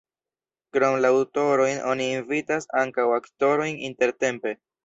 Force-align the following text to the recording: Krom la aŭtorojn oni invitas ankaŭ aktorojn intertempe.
Krom 0.77 0.95
la 1.05 1.11
aŭtorojn 1.17 1.77
oni 1.91 2.09
invitas 2.15 2.69
ankaŭ 2.85 3.09
aktorojn 3.21 3.81
intertempe. 3.93 4.61